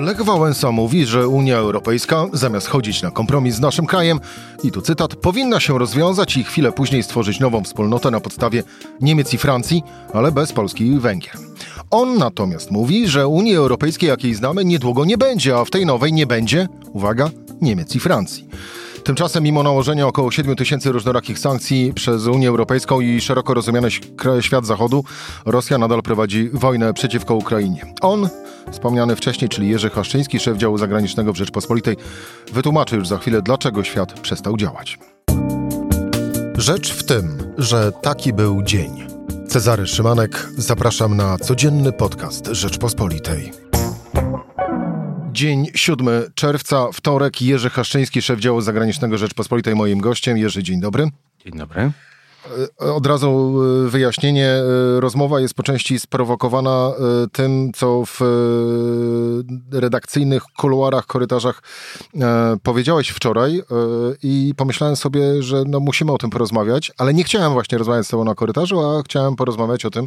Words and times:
Lech 0.00 0.22
Wałęsa 0.22 0.72
mówi, 0.72 1.06
że 1.06 1.28
Unia 1.28 1.56
Europejska, 1.56 2.26
zamiast 2.32 2.66
chodzić 2.66 3.02
na 3.02 3.10
kompromis 3.10 3.54
z 3.54 3.60
naszym 3.60 3.86
krajem, 3.86 4.20
i 4.62 4.70
tu 4.70 4.80
cytat, 4.80 5.16
powinna 5.16 5.60
się 5.60 5.78
rozwiązać 5.78 6.36
i 6.36 6.44
chwilę 6.44 6.72
później 6.72 7.02
stworzyć 7.02 7.40
nową 7.40 7.64
wspólnotę 7.64 8.10
na 8.10 8.20
podstawie 8.20 8.62
Niemiec 9.00 9.34
i 9.34 9.38
Francji, 9.38 9.82
ale 10.12 10.32
bez 10.32 10.52
Polski 10.52 10.86
i 10.86 10.98
Węgier. 10.98 11.34
On 11.90 12.18
natomiast 12.18 12.70
mówi, 12.70 13.08
że 13.08 13.28
Unii 13.28 13.54
Europejskiej, 13.54 14.08
jakiej 14.08 14.34
znamy, 14.34 14.64
niedługo 14.64 15.04
nie 15.04 15.18
będzie, 15.18 15.56
a 15.56 15.64
w 15.64 15.70
tej 15.70 15.86
nowej 15.86 16.12
nie 16.12 16.26
będzie, 16.26 16.68
uwaga, 16.92 17.30
Niemiec 17.60 17.96
i 17.96 18.00
Francji. 18.00 18.48
Tymczasem, 19.04 19.44
mimo 19.44 19.62
nałożenia 19.62 20.06
około 20.06 20.30
7 20.30 20.56
tysięcy 20.56 20.92
różnorakich 20.92 21.38
sankcji 21.38 21.92
przez 21.94 22.26
Unię 22.26 22.48
Europejską 22.48 23.00
i 23.00 23.20
szeroko 23.20 23.54
rozumiany 23.54 23.88
świat 24.40 24.66
Zachodu, 24.66 25.04
Rosja 25.46 25.78
nadal 25.78 26.02
prowadzi 26.02 26.50
wojnę 26.52 26.94
przeciwko 26.94 27.34
Ukrainie. 27.34 27.94
On, 28.00 28.28
wspomniany 28.72 29.16
wcześniej, 29.16 29.48
czyli 29.48 29.68
Jerzy 29.68 29.90
Haszczyński, 29.90 30.40
szef 30.40 30.56
działu 30.56 30.78
zagranicznego 30.78 31.32
w 31.32 31.36
Rzeczpospolitej, 31.36 31.96
wytłumaczy 32.52 32.96
już 32.96 33.08
za 33.08 33.18
chwilę, 33.18 33.42
dlaczego 33.42 33.84
świat 33.84 34.20
przestał 34.20 34.56
działać. 34.56 34.98
Rzecz 36.58 36.92
w 36.92 37.04
tym, 37.04 37.52
że 37.58 37.92
taki 37.92 38.32
był 38.32 38.62
dzień. 38.62 39.06
Cezary 39.48 39.86
Szymanek, 39.86 40.48
zapraszam 40.56 41.16
na 41.16 41.38
codzienny 41.38 41.92
podcast 41.92 42.46
Rzeczpospolitej. 42.46 43.69
Dzień 45.32 45.66
7 45.74 46.08
czerwca, 46.34 46.86
wtorek. 46.92 47.42
Jerzy 47.42 47.70
Haszczyński, 47.70 48.22
szef 48.22 48.40
działu 48.40 48.60
zagranicznego 48.60 49.18
Rzeczpospolitej, 49.18 49.74
moim 49.74 50.00
gościem. 50.00 50.38
Jerzy, 50.38 50.62
dzień 50.62 50.80
dobry. 50.80 51.08
Dzień 51.44 51.58
dobry. 51.58 51.92
E, 52.82 52.92
od 52.92 53.06
razu 53.06 53.54
e, 53.86 53.88
wyjaśnienie. 53.88 54.46
E, 54.46 55.00
rozmowa 55.00 55.40
jest 55.40 55.54
po 55.54 55.62
części 55.62 56.00
sprowokowana 56.00 56.92
tym, 57.32 57.72
co 57.74 58.02
w 58.06 58.20
redakcyjnych 59.72 60.42
kuluarach, 60.58 61.06
korytarzach 61.06 61.62
powiedziałeś 62.62 63.08
wczoraj 63.08 63.62
i 64.22 64.54
pomyślałem 64.56 64.96
sobie, 64.96 65.42
że 65.42 65.62
no 65.66 65.80
musimy 65.80 66.12
o 66.12 66.18
tym 66.18 66.30
porozmawiać, 66.30 66.92
ale 66.98 67.14
nie 67.14 67.24
chciałem 67.24 67.52
właśnie 67.52 67.78
rozmawiać 67.78 68.06
z 68.06 68.08
tobą 68.08 68.24
na 68.24 68.34
korytarzu, 68.34 68.80
a 68.80 69.02
chciałem 69.02 69.36
porozmawiać 69.36 69.84
o 69.84 69.90
tym, 69.90 70.06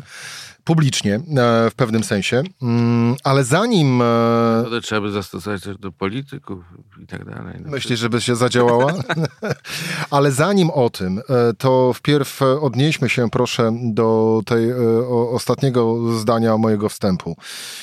publicznie 0.63 1.15
e, 1.15 1.69
w 1.69 1.73
pewnym 1.75 2.03
sensie, 2.03 2.43
mm, 2.61 3.15
ale 3.23 3.43
zanim... 3.43 4.01
E, 4.01 4.65
to 4.69 4.81
trzeba 4.81 5.01
by 5.01 5.11
zastosować 5.11 5.63
też 5.63 5.77
do 5.77 5.91
polityków 5.91 6.59
i 7.03 7.07
tak 7.07 7.25
dalej. 7.25 7.55
No 7.59 7.71
Myślisz, 7.71 7.99
żeby 7.99 8.21
się 8.21 8.35
zadziałała? 8.35 8.93
ale 10.11 10.31
zanim 10.31 10.69
o 10.69 10.89
tym, 10.89 11.19
e, 11.19 11.53
to 11.57 11.93
wpierw 11.93 12.41
odnieśmy 12.41 13.09
się 13.09 13.29
proszę 13.29 13.71
do 13.83 14.41
tej 14.45 14.73
ostatniego 15.31 16.11
zdania 16.19 16.57
mojego 16.57 16.89
wstępu. 16.89 17.37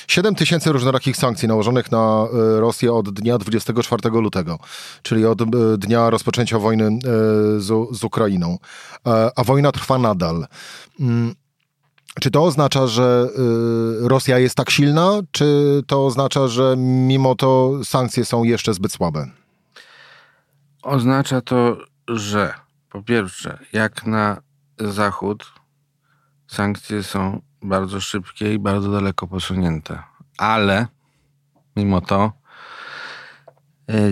7 0.07 0.35
tysięcy 0.35 0.71
różnorakich 0.71 1.17
sankcji 1.17 1.47
nałożonych 1.47 1.91
na 1.91 2.27
Rosję 2.59 2.93
od 2.93 3.09
dnia 3.09 3.37
24 3.37 4.09
lutego, 4.09 4.59
czyli 5.03 5.25
od 5.25 5.43
dnia 5.79 6.09
rozpoczęcia 6.09 6.59
wojny 6.59 6.99
z, 7.57 7.97
z 7.97 8.03
Ukrainą. 8.03 8.57
A 9.35 9.43
wojna 9.43 9.71
trwa 9.71 9.97
nadal. 9.97 10.47
Czy 12.19 12.31
to 12.31 12.43
oznacza, 12.43 12.87
że 12.87 13.27
y, 14.05 14.07
Rosja 14.07 14.39
jest 14.39 14.55
tak 14.55 14.69
silna, 14.69 15.19
czy 15.31 15.81
to 15.87 16.05
oznacza, 16.05 16.47
że 16.47 16.75
mimo 16.77 17.35
to 17.35 17.79
sankcje 17.83 18.25
są 18.25 18.43
jeszcze 18.43 18.73
zbyt 18.73 18.91
słabe? 18.91 19.27
Oznacza 20.83 21.41
to, 21.41 21.77
że 22.07 22.53
po 22.89 23.03
pierwsze, 23.03 23.59
jak 23.73 24.05
na 24.05 24.41
Zachód, 24.79 25.45
sankcje 26.47 27.03
są 27.03 27.41
bardzo 27.61 28.01
szybkie 28.01 28.53
i 28.53 28.59
bardzo 28.59 28.91
daleko 28.91 29.27
posunięte, 29.27 30.03
ale 30.37 30.87
mimo 31.75 32.01
to 32.01 32.31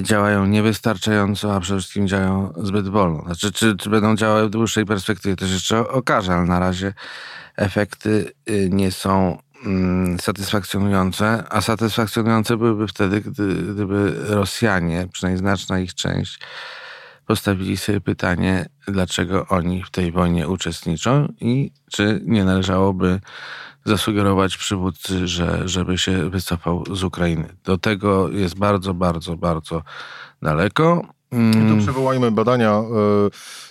działają 0.02 0.46
niewystarczająco, 0.46 1.56
a 1.56 1.60
przede 1.60 1.80
wszystkim 1.80 2.08
działają 2.08 2.54
zbyt 2.58 2.88
wolno. 2.88 3.24
Znaczy, 3.24 3.52
czy, 3.52 3.76
czy 3.78 3.90
będą 3.90 4.16
działały 4.16 4.48
w 4.48 4.50
dłuższej 4.50 4.86
perspektywie, 4.86 5.36
to 5.36 5.48
się 5.48 5.54
jeszcze 5.54 5.90
okaże, 5.90 6.34
ale 6.34 6.46
na 6.46 6.60
razie 6.60 6.94
efekty 7.56 8.32
y, 8.50 8.70
nie 8.72 8.92
są 8.92 9.38
mm, 9.66 10.20
satysfakcjonujące, 10.20 11.44
a 11.50 11.62
satysfakcjonujące 11.62 12.58
byłyby 12.58 12.88
wtedy, 12.88 13.22
gdy, 13.22 13.56
gdyby 13.56 14.16
Rosjanie, 14.28 15.08
przynajmniej 15.12 15.40
znaczna 15.40 15.80
ich 15.80 15.96
część, 15.96 16.40
postawili 17.26 17.78
sobie 17.78 18.02
pytanie, 18.02 18.66
dlaczego 18.88 19.48
oni 19.48 19.84
w 19.84 19.90
tej 19.90 20.12
wojnie 20.12 20.48
uczestniczą 20.48 21.34
i 21.42 21.72
czy 21.92 22.22
nie 22.26 22.46
należałoby 22.46 23.20
zasugerować 23.86 24.58
przywódcy, 24.58 25.28
że, 25.28 25.68
żeby 25.68 25.98
się 25.98 26.30
wycofał 26.30 26.84
z 26.96 27.04
Ukrainy. 27.04 27.56
Do 27.64 27.78
tego 27.78 28.30
jest 28.30 28.56
bardzo, 28.56 28.94
bardzo, 28.94 29.38
bardzo 29.38 29.84
daleko. 30.42 31.02
Mm. 31.32 31.70
Tu 31.70 31.84
przywołajmy 31.84 32.32
badania. 32.32 32.72
E, 32.72 32.84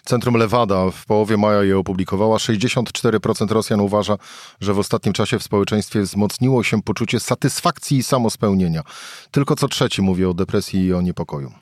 Centrum 0.05 0.37
Lewada 0.37 0.91
w 0.91 1.07
połowie 1.07 1.37
maja 1.37 1.63
je 1.63 1.79
opublikowała. 1.79 2.37
64% 2.37 3.53
Rosjan 3.53 3.81
uważa, 3.81 4.17
że 4.61 4.75
w 4.75 4.79
ostatnim 4.79 5.13
czasie 5.13 5.39
w 5.39 5.43
społeczeństwie 5.43 6.03
wzmocniło 6.03 6.63
się 6.63 6.83
poczucie 6.83 7.21
satysfakcji 7.21 7.99
i 7.99 8.03
samospełnienia. 8.03 8.83
Tylko 9.31 9.57
co 9.57 9.69
trzeci 9.69 10.03
mówi 10.03 10.25
o 10.25 10.35
depresji 10.35 10.87
i 10.87 10.95
o 10.95 11.01
niepokoju. 11.01 11.53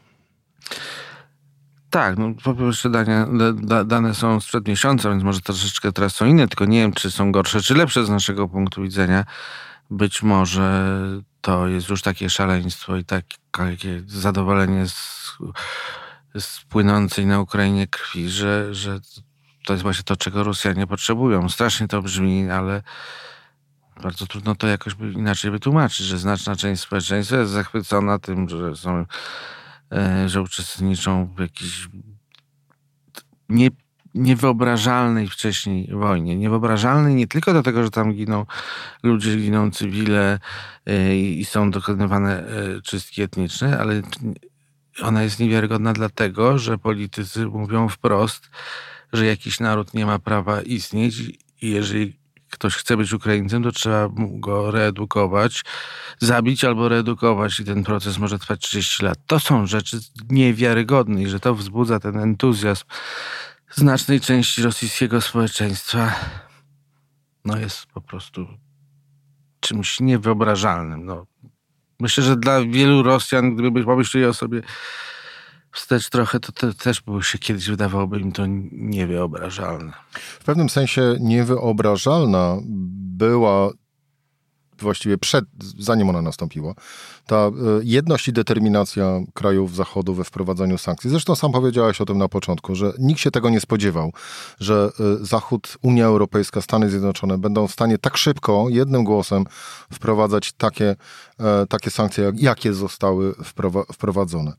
Tak, 1.97 2.19
no 2.19 2.35
po 2.45 2.55
pierwsze 2.55 2.91
dane, 2.91 3.27
da, 3.55 3.85
dane 3.85 4.15
są 4.15 4.41
sprzed 4.41 4.69
miesiąca, 4.69 5.11
więc 5.11 5.23
może 5.23 5.41
troszeczkę 5.41 5.93
teraz 5.93 6.15
są 6.15 6.27
inne, 6.27 6.49
tylko 6.49 6.65
nie 6.65 6.81
wiem, 6.81 6.93
czy 6.93 7.11
są 7.11 7.33
gorsze, 7.33 7.61
czy 7.61 7.75
lepsze 7.75 8.05
z 8.05 8.11
naszego 8.11 8.49
punktu 8.49 8.83
widzenia. 8.83 9.25
Być 9.91 10.23
może 10.23 10.97
to 11.41 11.67
jest 11.67 11.89
już 11.89 12.03
takie 12.03 12.31
szaleństwo 12.31 12.97
i 12.97 13.05
takie 13.05 14.03
zadowolenie 14.07 14.89
z 14.89 15.39
z 16.41 16.61
płynącej 16.61 17.27
na 17.27 17.41
Ukrainie 17.41 17.87
krwi, 17.87 18.29
że, 18.29 18.75
że 18.75 19.01
to 19.67 19.73
jest 19.73 19.83
właśnie 19.83 20.05
to, 20.05 20.17
czego 20.17 20.45
Rosjanie 20.45 20.87
potrzebują. 20.87 21.49
Strasznie 21.49 21.89
to 21.89 22.03
brzmi, 22.03 22.51
ale 22.51 22.83
bardzo 24.03 24.27
trudno 24.27 24.55
to 24.55 24.67
jakoś 24.67 24.97
inaczej 25.15 25.51
wytłumaczyć, 25.51 26.07
że 26.07 26.19
znaczna 26.19 26.57
część 26.57 26.83
społeczeństwa 26.83 27.37
jest 27.37 27.53
zachwycona 27.53 28.19
tym, 28.19 28.49
że 28.49 28.77
są, 28.77 29.05
że 30.27 30.43
uczestniczą 30.43 31.35
w 31.37 31.41
jakiejś 31.41 31.89
nie, 33.49 33.71
niewyobrażalnej 34.15 35.29
wcześniej 35.29 35.89
wojnie. 35.93 36.37
Niewyobrażalnej 36.37 37.15
nie 37.15 37.27
tylko 37.27 37.53
dlatego, 37.53 37.83
że 37.83 37.91
tam 37.91 38.13
giną 38.13 38.47
ludzie, 39.03 39.37
giną 39.37 39.71
cywile 39.71 40.39
e, 40.87 41.17
i 41.17 41.45
są 41.45 41.71
dokonywane 41.71 42.47
e, 42.47 42.83
czystki 42.83 43.23
etniczne, 43.23 43.79
ale 43.79 44.03
ona 45.03 45.23
jest 45.23 45.41
niewiarygodna 45.41 45.93
dlatego, 45.93 46.59
że 46.59 46.79
politycy 46.79 47.47
mówią 47.47 47.89
wprost, 47.89 48.51
że 49.13 49.27
jakiś 49.27 49.61
naród 49.61 49.95
nie 49.95 50.07
ma 50.07 50.19
prawa 50.19 50.63
istnieć 50.63 51.21
i 51.63 51.71
jeżeli 51.71 52.19
ktoś 52.59 52.75
chce 52.75 52.97
być 52.97 53.13
Ukraińcem, 53.13 53.63
to 53.63 53.73
trzeba 53.73 54.09
go 54.17 54.71
reedukować, 54.71 55.65
zabić 56.19 56.65
albo 56.65 56.89
reedukować 56.89 57.61
i 57.61 57.65
ten 57.65 57.85
proces 57.85 58.19
może 58.19 58.39
trwać 58.39 58.61
30 58.61 59.05
lat. 59.05 59.19
To 59.27 59.41
są 59.41 59.67
rzeczy 59.67 59.99
niewiarygodne 60.31 61.23
i 61.23 61.27
że 61.29 61.41
to 61.41 61.55
wzbudza 61.55 62.01
ten 62.01 62.19
entuzjazm 62.19 62.85
znacznej 63.71 64.21
części 64.21 64.63
rosyjskiego 64.63 65.21
społeczeństwa, 65.21 66.15
no 67.45 67.59
jest 67.59 67.87
po 67.87 68.01
prostu 68.01 68.47
czymś 69.61 70.01
niewyobrażalnym. 70.01 71.07
No, 71.07 71.27
Myślę, 72.01 72.25
że 72.25 72.37
dla 72.37 72.65
wielu 72.65 73.03
Rosjan, 73.03 73.57
gdyby 73.57 73.85
pomyśleli 73.85 74.27
o 74.27 74.35
sobie 74.35 74.63
wstecz 75.77 76.09
trochę, 76.11 76.41
to, 76.41 76.73
też 76.73 77.01
by 77.01 77.23
się 77.23 77.39
kiedyś 77.39 77.69
wydawałoby 77.69 78.21
im 78.21 78.33
to 78.33 78.43
niewyobrażalne. 78.73 79.93
W 80.13 80.45
pewnym 80.45 80.69
sensie 80.69 81.17
niewyobrażalna 81.21 82.57
była 83.17 83.73
właściwie 84.83 85.19
przed, 85.19 85.45
zanim 85.79 86.11
ona 86.11 86.23
nastąpiła, 86.23 86.75
ta 87.27 87.37
e, 87.37 87.51
jedność 87.83 88.29
i 88.29 88.33
determinacja 88.33 89.21
krajów 89.35 89.75
Zachodu 89.75 90.15
we 90.15 90.25
wprowadzaniu 90.25 90.79
sankcji. 90.79 91.11
Zresztą 91.11 91.37
sam 91.37 91.53
powiedziałeś 91.53 92.01
o 92.01 92.05
tym 92.05 92.19
na 92.19 92.29
początku, 92.29 92.75
że 92.75 92.93
nikt 92.99 93.21
się 93.21 93.31
tego 93.31 93.51
nie 93.51 93.61
spodziewał, 93.61 94.13
że 94.61 94.91
e, 95.01 95.25
Zachód, 95.25 95.79
Unia 95.83 96.07
Europejska, 96.07 96.61
Stany 96.61 96.91
Zjednoczone 96.91 97.39
będą 97.39 97.69
w 97.69 97.73
stanie 97.73 97.99
tak 97.99 98.17
szybko, 98.17 98.67
jednym 98.69 99.05
głosem 99.05 99.45
wprowadzać 99.93 100.53
takie, 100.53 100.97
e, 101.41 101.67
takie 101.69 101.91
sankcje, 101.91 102.33
jakie 102.37 102.73
zostały 102.73 103.35
wprowadzone. 103.93 104.53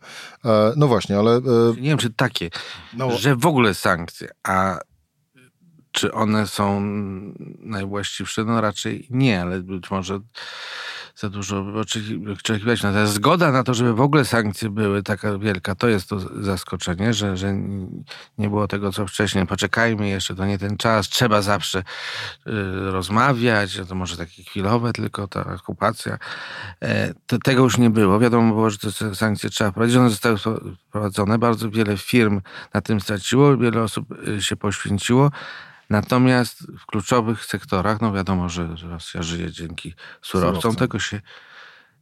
No 0.76 0.88
właśnie, 0.88 1.20
ale... 1.20 1.42
Nie 1.76 1.90
wiem, 1.90 1.98
czy 1.98 2.10
takie, 2.14 2.50
no, 2.94 3.18
że 3.18 3.36
w 3.36 3.46
ogóle 3.46 3.74
sankcje, 3.74 4.30
a 4.44 4.80
czy 5.98 6.14
one 6.14 6.48
są 6.48 6.82
najwłaściwsze? 7.60 8.44
No 8.44 8.62
raczej 8.62 9.08
nie, 9.10 9.42
ale 9.42 9.60
być 9.60 9.92
może 9.92 10.20
za 11.16 11.30
dużo 11.30 11.66
oczekiwać. 12.34 12.84
Natomiast 12.84 13.14
zgoda 13.14 13.52
na 13.52 13.64
to, 13.64 13.74
żeby 13.74 13.94
w 13.94 14.02
ogóle 14.02 14.26
sankcje 14.26 14.70
były 14.70 15.04
taka 15.04 15.38
wielka, 15.38 15.76
to 15.76 15.88
jest 15.88 16.10
to 16.10 16.20
zaskoczenie, 16.44 17.14
że, 17.14 17.38
że 17.38 17.54
nie 18.38 18.50
było 18.50 18.68
tego, 18.68 18.92
co 18.92 19.08
wcześniej. 19.08 19.48
Poczekajmy 19.48 20.10
jeszcze, 20.10 20.36
to 20.36 20.46
nie 20.46 20.58
ten 20.58 20.78
czas. 20.78 21.10
Trzeba 21.10 21.42
zawsze 21.42 21.80
y, 21.80 21.84
rozmawiać, 22.92 23.82
to 23.90 23.96
może 23.96 24.18
takie 24.18 24.44
chwilowe 24.44 24.94
tylko 24.94 25.28
ta 25.28 25.56
okupacja. 25.56 26.18
E, 26.82 27.14
to, 27.28 27.38
tego 27.40 27.64
już 27.64 27.78
nie 27.78 27.90
było. 27.90 28.20
Wiadomo 28.20 28.54
było, 28.54 28.70
że 28.70 28.78
te 28.78 29.16
sankcje 29.16 29.50
trzeba 29.50 29.72
wprowadzić. 29.72 29.98
One 29.98 30.10
zostały 30.10 30.38
wprowadzone. 30.90 31.38
Bardzo 31.38 31.70
wiele 31.70 31.98
firm 31.98 32.42
na 32.74 32.82
tym 32.82 33.02
straciło, 33.02 33.58
wiele 33.58 33.84
osób 33.84 34.28
y, 34.28 34.42
się 34.42 34.56
poświęciło. 34.56 35.32
Natomiast 35.90 36.72
w 36.80 36.86
kluczowych 36.86 37.46
sektorach, 37.46 38.02
no 38.02 38.14
wiadomo, 38.14 38.50
że 38.50 38.76
Rosja 38.84 39.24
żyje 39.24 39.52
dzięki 39.52 39.94
surowcom, 40.22 40.62
surowcom. 40.62 40.76
tego 40.76 41.00
się 41.00 41.22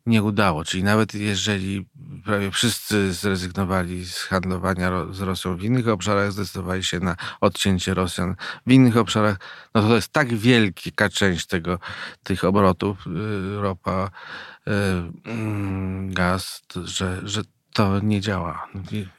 nie 0.06 0.24
udało. 0.24 0.64
Czyli 0.64 0.84
nawet 0.84 1.14
jeżeli 1.14 1.86
prawie 2.26 2.52
wszyscy 2.52 3.14
zrezygnowali 3.14 4.06
z 4.06 4.18
handlowania 4.18 4.92
z 5.12 5.22
Rosją 5.22 5.58
w 5.58 5.64
innych 5.64 5.88
obszarach, 5.88 6.32
zdecydowali 6.32 6.84
się 6.84 7.00
na 7.00 7.16
odcięcie 7.42 7.94
Rosjan 7.94 8.36
w 8.68 8.72
innych 8.72 8.98
obszarach, 8.98 9.38
no 9.76 9.82
to, 9.82 9.88
to 9.88 9.96
jest 9.96 10.14
tak 10.14 10.36
wielka 10.36 11.10
część 11.10 11.46
tego, 11.46 11.80
tych 12.24 12.44
obrotów, 12.44 13.08
y, 13.08 13.62
ropa, 13.62 14.10
y, 14.68 14.72
mm, 15.30 16.14
gaz, 16.14 16.62
że, 16.84 17.22
że 17.24 17.42
to 17.74 18.00
nie 18.00 18.22
działa. 18.22 18.68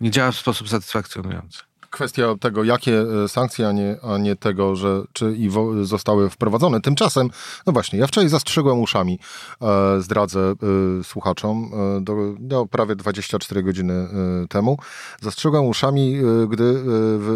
Nie 0.00 0.10
działa 0.10 0.32
w 0.32 0.36
sposób 0.36 0.68
satysfakcjonujący 0.68 1.62
kwestia 1.96 2.34
tego, 2.40 2.64
jakie 2.64 3.00
e, 3.24 3.28
sankcje, 3.28 3.68
a 3.68 3.72
nie, 3.72 3.96
a 4.02 4.18
nie 4.18 4.36
tego, 4.36 4.76
że 4.76 5.02
czy 5.12 5.36
i 5.36 5.50
zostały 5.82 6.30
wprowadzone. 6.30 6.80
Tymczasem, 6.80 7.30
no 7.66 7.72
właśnie, 7.72 7.98
ja 7.98 8.06
wczoraj 8.06 8.28
zastrzegłem 8.28 8.80
uszami, 8.80 9.18
e, 9.62 10.00
zdradzę 10.00 10.40
e, 10.40 11.04
słuchaczom, 11.04 11.70
e, 11.96 12.00
do, 12.00 12.16
no, 12.40 12.66
prawie 12.66 12.96
24 12.96 13.62
godziny 13.62 13.94
e, 13.94 14.08
temu, 14.48 14.78
zastrzegłem 15.20 15.64
uszami, 15.64 16.16
e, 16.16 16.46
gdy 16.48 16.84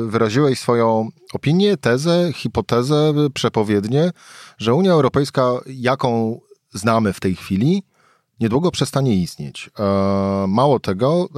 wyraziłeś 0.06 0.60
swoją 0.60 1.08
opinię, 1.32 1.76
tezę, 1.76 2.30
hipotezę, 2.34 3.12
przepowiednię, 3.34 4.10
że 4.58 4.74
Unia 4.74 4.92
Europejska, 4.92 5.52
jaką 5.66 6.40
znamy 6.72 7.12
w 7.12 7.20
tej 7.20 7.34
chwili, 7.34 7.82
niedługo 8.40 8.70
przestanie 8.70 9.16
istnieć. 9.16 9.70
Mało 10.48 10.80
tego, 10.80 11.28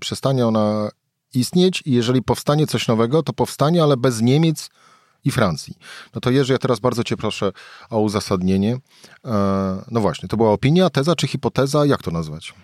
przestanie 0.00 0.46
ona 0.46 0.90
istnieć 1.34 1.82
i 1.86 1.92
jeżeli 1.92 2.22
powstanie 2.22 2.66
coś 2.66 2.88
nowego, 2.88 3.22
to 3.22 3.32
powstanie, 3.32 3.82
ale 3.82 3.96
bez 3.96 4.22
Niemiec 4.22 4.70
i 5.24 5.30
Francji. 5.30 5.78
No 6.14 6.20
to 6.20 6.30
Jerzy, 6.30 6.52
ja 6.52 6.58
teraz 6.58 6.80
bardzo 6.80 7.04
cię 7.04 7.16
proszę 7.16 7.52
o 7.90 8.00
uzasadnienie. 8.00 8.78
E, 9.24 9.30
no 9.90 10.00
właśnie, 10.00 10.28
to 10.28 10.36
była 10.36 10.52
opinia, 10.52 10.90
teza 10.90 11.16
czy 11.16 11.26
hipoteza? 11.26 11.86
Jak 11.86 12.02
to 12.02 12.10
nazwać? 12.10 12.54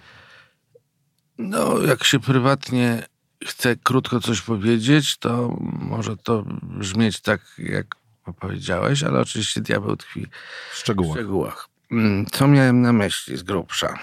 No, 1.38 1.78
jak 1.78 2.04
się 2.04 2.20
prywatnie 2.20 3.06
chce 3.44 3.76
krótko 3.76 4.20
coś 4.20 4.40
powiedzieć, 4.40 5.16
to 5.16 5.56
może 5.60 6.16
to 6.16 6.44
brzmieć 6.62 7.20
tak, 7.20 7.40
jak 7.58 7.96
powiedziałeś, 8.40 9.02
ale 9.02 9.20
oczywiście 9.20 9.60
diabeł 9.60 9.96
tkwi 9.96 10.26
w 10.72 10.76
szczegółach. 10.76 11.12
w 11.12 11.18
szczegółach. 11.20 11.68
Mm, 11.90 12.26
co 12.26 12.48
miałem 12.48 12.80
na 12.82 12.92
myśli 12.92 13.36
z 13.36 13.42
grubsza? 13.42 13.98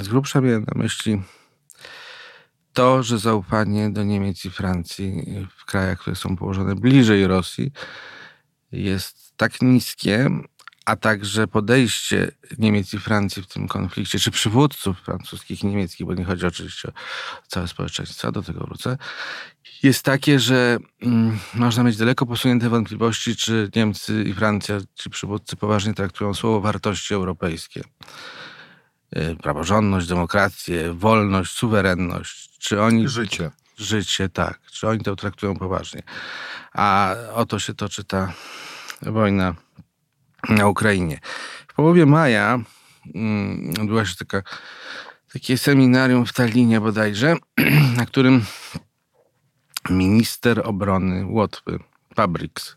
Z 0.00 0.08
grubsza 0.08 0.40
miałem 0.40 0.64
na 0.74 0.82
myśli 0.82 1.22
to, 2.72 3.02
że 3.02 3.18
zaufanie 3.18 3.90
do 3.90 4.04
Niemiec 4.04 4.44
i 4.44 4.50
Francji 4.50 5.24
w 5.56 5.64
krajach, 5.64 5.98
które 5.98 6.16
są 6.16 6.36
położone 6.36 6.74
bliżej 6.74 7.26
Rosji, 7.26 7.72
jest 8.72 9.36
tak 9.36 9.62
niskie, 9.62 10.30
a 10.84 10.96
także 10.96 11.46
podejście 11.46 12.30
Niemiec 12.58 12.94
i 12.94 12.98
Francji 12.98 13.42
w 13.42 13.46
tym 13.46 13.68
konflikcie, 13.68 14.18
czy 14.18 14.30
przywódców 14.30 15.00
francuskich 15.00 15.62
i 15.62 15.66
niemieckich, 15.66 16.06
bo 16.06 16.14
nie 16.14 16.24
chodzi 16.24 16.46
oczywiście 16.46 16.88
o 16.88 17.46
całe 17.48 17.68
społeczeństwo, 17.68 18.32
do 18.32 18.42
tego 18.42 18.60
wrócę, 18.60 18.98
jest 19.82 20.02
takie, 20.02 20.40
że 20.40 20.78
mm, 21.02 21.38
można 21.54 21.82
mieć 21.82 21.96
daleko 21.96 22.26
posunięte 22.26 22.68
wątpliwości, 22.68 23.36
czy 23.36 23.70
Niemcy 23.76 24.24
i 24.24 24.34
Francja, 24.34 24.80
ci 24.94 25.10
przywódcy 25.10 25.56
poważnie 25.56 25.94
traktują 25.94 26.34
słowo 26.34 26.60
wartości 26.60 27.14
europejskie. 27.14 27.82
Y, 29.16 29.36
praworządność, 29.36 30.06
demokrację, 30.06 30.94
wolność, 30.94 31.52
suwerenność. 31.52 32.58
Czy 32.58 32.82
oni... 32.82 33.08
Życie. 33.08 33.50
Życie, 33.76 34.28
tak. 34.28 34.60
Czy 34.72 34.88
oni 34.88 35.00
to 35.00 35.16
traktują 35.16 35.56
poważnie. 35.56 36.02
A 36.72 37.14
oto 37.34 37.58
się 37.58 37.74
toczy 37.74 38.04
ta 38.04 38.32
wojna 39.02 39.54
na 40.48 40.68
Ukrainie. 40.68 41.18
W 41.68 41.74
połowie 41.74 42.06
maja 42.06 42.58
mm, 43.14 43.74
odbyła 43.80 44.04
się 44.04 44.16
taka, 44.16 44.42
takie 45.32 45.58
seminarium 45.58 46.26
w 46.26 46.32
Tallinie 46.32 46.80
bodajże, 46.80 47.36
na 47.96 48.06
którym 48.06 48.44
minister 49.90 50.62
obrony 50.64 51.26
Łotwy, 51.26 51.78
Pabriks, 52.14 52.76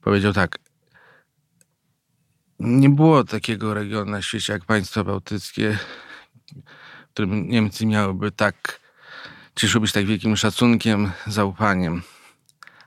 powiedział 0.00 0.32
tak, 0.32 0.58
nie 2.62 2.90
było 2.90 3.24
takiego 3.24 3.74
regionu 3.74 4.10
na 4.10 4.22
świecie 4.22 4.52
jak 4.52 4.64
państwa 4.64 5.04
bałtyckie, 5.04 5.78
w 7.06 7.10
którym 7.10 7.48
Niemcy 7.48 7.86
miałyby 7.86 8.30
tak, 8.30 8.80
cieszyłyby 9.54 9.88
się 9.88 9.94
tak 9.94 10.06
wielkim 10.06 10.36
szacunkiem, 10.36 11.10
zaufaniem. 11.26 12.02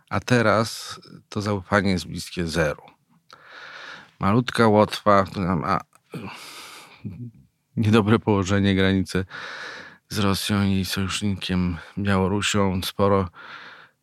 A 0.10 0.20
teraz 0.20 1.00
to 1.30 1.42
zaufanie 1.42 1.92
jest 1.92 2.08
bliskie 2.08 2.48
zeru. 2.48 2.82
Malutka 4.20 4.68
Łotwa, 4.68 5.24
która 5.24 5.56
ma 5.56 5.82
niedobre 7.78 8.20
położenie, 8.20 8.76
granice 8.76 9.26
z 10.10 10.20
Rosją 10.20 10.64
i 10.64 10.86
sojusznikiem 10.86 11.78
Białorusią, 11.98 12.82
sporo 12.84 13.30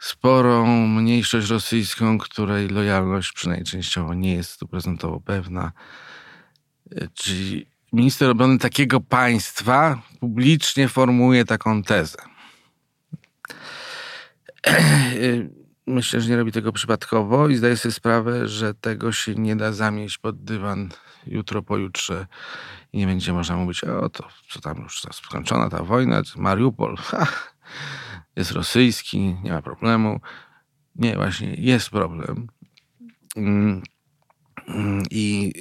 sporą 0.02 0.86
mniejszość 0.86 1.50
rosyjską, 1.50 2.18
której 2.18 2.68
lojalność 2.68 3.32
przynajmniej 3.32 3.66
częściowo 3.66 4.14
nie 4.14 4.34
jest 4.34 4.50
stuprocentowo 4.50 5.20
pewna. 5.20 5.72
Czyli 7.14 7.66
minister 7.92 8.30
obrony 8.30 8.58
takiego 8.58 9.00
państwa 9.00 10.02
publicznie 10.20 10.88
formułuje 10.88 11.44
taką 11.44 11.82
tezę. 11.82 12.18
Myślę, 15.86 16.20
że 16.20 16.30
nie 16.30 16.36
robi 16.36 16.52
tego 16.52 16.72
przypadkowo 16.72 17.48
i 17.48 17.56
zdaje 17.56 17.76
sobie 17.76 17.92
sprawę, 17.92 18.48
że 18.48 18.74
tego 18.74 19.12
się 19.12 19.34
nie 19.34 19.56
da 19.56 19.72
zamieść 19.72 20.18
pod 20.18 20.44
dywan 20.44 20.88
jutro, 21.26 21.62
pojutrze 21.62 22.26
i 22.92 22.98
nie 22.98 23.06
będzie 23.06 23.32
można 23.32 23.56
mówić, 23.56 23.84
o 23.84 24.08
to 24.08 24.28
co 24.50 24.60
tam 24.60 24.82
już 24.82 25.02
skończona 25.12 25.70
ta 25.70 25.82
wojna, 25.82 26.22
Mariupol, 26.36 26.96
ha, 27.06 27.26
jest 28.36 28.52
rosyjski, 28.52 29.36
nie 29.42 29.52
ma 29.52 29.62
problemu. 29.62 30.20
Nie, 30.96 31.16
właśnie 31.16 31.54
jest 31.54 31.90
problem. 31.90 32.46
Mm, 33.36 33.82
mm, 34.68 35.02
I 35.10 35.52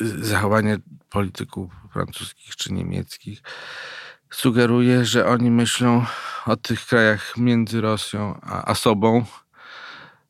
zachowanie 0.00 0.78
polityków 1.10 1.72
francuskich 1.92 2.56
czy 2.56 2.72
niemieckich 2.72 3.42
sugeruje, 4.30 5.04
że 5.04 5.26
oni 5.26 5.50
myślą 5.50 6.04
o 6.46 6.56
tych 6.56 6.86
krajach 6.86 7.36
między 7.36 7.80
Rosją 7.80 8.40
a, 8.42 8.70
a 8.70 8.74
sobą 8.74 9.24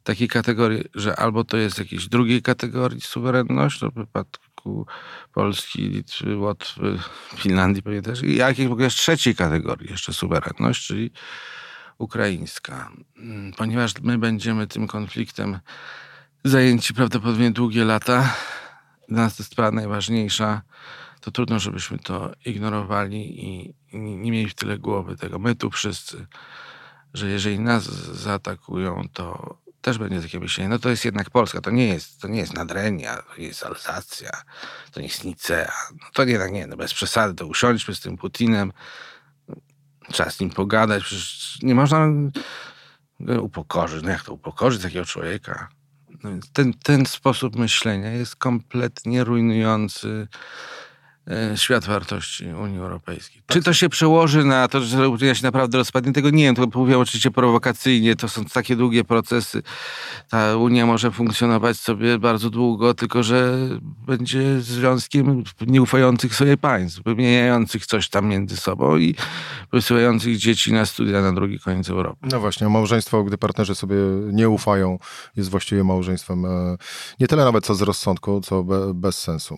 takiej 0.03 0.29
kategorii, 0.29 0.85
że 0.95 1.17
albo 1.17 1.45
to 1.45 1.57
jest 1.57 1.79
jakiejś 1.79 2.09
drugiej 2.09 2.43
kategorii 2.43 3.01
suwerenność, 3.01 3.81
no 3.81 3.91
w 3.91 3.95
wypadku 3.95 4.87
Polski, 5.33 5.89
Litwy, 5.89 6.37
Łotwy, 6.37 6.99
Finlandii 7.37 7.83
pewnie 7.83 8.03
też, 8.03 8.23
i 8.23 8.37
jakiejś 8.37 8.69
w 8.69 8.73
ogóle 8.73 8.89
trzeciej 8.89 9.35
kategorii 9.35 9.91
jeszcze 9.91 10.13
suwerenność, 10.13 10.87
czyli 10.87 11.11
ukraińska. 12.01 12.91
Mm, 13.17 13.53
ponieważ 13.53 13.93
my 14.03 14.19
będziemy 14.19 14.67
tym 14.67 14.87
konfliktem 14.87 15.59
zajęci 16.45 16.95
prawdopodobnie 16.95 17.51
długie 17.51 17.85
lata, 17.85 18.35
dla 19.09 19.23
nas 19.23 19.37
to 19.37 19.43
jest 19.43 19.53
sprawa 19.53 19.71
najważniejsza, 19.71 20.63
to 21.21 21.31
trudno, 21.31 21.59
żebyśmy 21.59 21.99
to 21.99 22.33
ignorowali 22.45 23.45
i 23.45 23.75
nie 23.93 24.33
mieli 24.33 24.49
w 24.49 24.55
tyle 24.55 24.79
głowy 24.79 25.17
tego. 25.17 25.39
My 25.39 25.55
tu 25.55 25.71
wszyscy, 25.71 26.27
że 27.15 27.29
jeżeli 27.29 27.59
nas 27.59 27.85
zaatakują, 28.15 29.09
to 29.13 29.57
też 29.81 29.99
będzie 29.99 30.23
takie 30.23 30.41
myślenie, 30.41 30.69
no 30.69 30.79
to 30.79 30.89
jest 30.89 31.05
jednak 31.05 31.31
Polska, 31.31 31.61
to 31.61 31.71
nie 31.71 31.87
jest, 31.87 32.21
to 32.21 32.29
nie 32.29 32.39
jest 32.39 32.55
Nadrenia, 32.55 33.17
to 33.17 33.41
nie 33.41 33.47
jest 33.47 33.67
Alsacja, 33.67 34.31
to 34.93 35.01
nie 35.01 35.07
jest 35.07 35.25
Nicea. 35.25 35.73
No 35.93 36.07
to 36.13 36.25
jednak 36.25 36.53
nie, 36.53 36.67
no 36.67 36.77
bez 36.77 36.95
przesady, 36.95 37.35
to 37.35 37.47
usiądźmy 37.47 37.95
z 37.95 38.01
tym 38.01 38.17
Putinem, 38.17 38.73
trzeba 40.13 40.31
z 40.31 40.41
nim 40.41 40.51
pogadać, 40.51 41.03
przecież 41.03 41.59
nie 41.63 41.75
można 41.75 42.09
upokorzyć. 43.41 44.03
No 44.03 44.11
jak 44.11 44.25
to 44.25 44.33
upokorzyć 44.33 44.83
takiego 44.83 45.05
człowieka? 45.05 45.69
No 46.25 46.31
ten, 46.53 46.73
ten 46.73 47.07
sposób 47.07 47.57
myślenia 47.57 48.13
jest 48.13 48.37
kompletnie 48.37 49.25
rujnujący 49.25 50.29
świat 51.57 51.85
wartości 51.85 52.47
Unii 52.47 52.79
Europejskiej. 52.79 53.43
Czy 53.47 53.63
to 53.63 53.73
się 53.73 53.89
przełoży 53.89 54.45
na 54.45 54.69
to, 54.69 54.81
że 54.81 55.09
Unia 55.09 55.35
się 55.35 55.43
naprawdę 55.43 55.79
rozpadnie? 55.79 56.13
Tego 56.13 56.31
nie 56.31 56.45
wiem. 56.45 56.55
To 56.55 56.79
mówię 56.79 56.99
oczywiście 56.99 57.31
prowokacyjnie. 57.31 58.17
To 58.17 58.29
są 58.29 58.45
takie 58.45 58.77
długie 58.77 59.05
procesy. 59.05 59.63
Ta 60.31 60.57
Unia 60.57 60.87
może 60.87 61.11
funkcjonować 61.11 61.77
sobie 61.79 62.19
bardzo 62.19 62.51
długo, 62.51 62.95
tylko 62.95 63.23
że 63.23 63.59
będzie 64.07 64.61
związkiem 64.61 65.45
nieufających 65.67 66.35
sobie 66.35 66.57
państw, 66.57 67.03
wymieniających 67.05 67.87
coś 67.87 68.09
tam 68.09 68.27
między 68.27 68.57
sobą 68.57 68.97
i 68.97 69.15
wysyłających 69.73 70.37
dzieci 70.37 70.73
na 70.73 70.87
studia 70.87 71.21
na 71.21 71.33
drugi 71.33 71.59
koniec 71.59 71.91
Europy. 71.91 72.29
No 72.33 72.41
właśnie, 72.41 72.69
małżeństwo, 72.69 73.25
gdy 73.25 73.39
partnerzy 73.39 73.75
sobie 73.75 73.97
nie 74.33 74.49
ufają, 74.49 74.99
jest 75.37 75.51
właściwie 75.51 75.85
małżeństwem 75.85 76.45
e, 76.45 76.77
nie 77.21 77.29
tyle 77.29 77.45
nawet 77.45 77.67
co 77.67 77.75
z 77.75 77.83
rozsądku, 77.83 78.41
co 78.41 78.65
bez 78.95 79.19
sensu. 79.19 79.57